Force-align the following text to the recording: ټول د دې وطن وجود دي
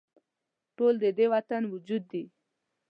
ټول 0.77 0.93
د 1.03 1.05
دې 1.17 1.25
وطن 1.33 1.63
وجود 1.73 2.03
دي 2.11 2.23